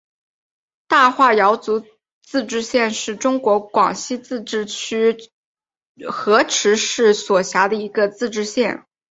[0.87, 1.85] 大化瑶族
[2.23, 5.15] 自治县是中国广西壮族自治区
[6.11, 8.87] 河池市所辖的一个自治县。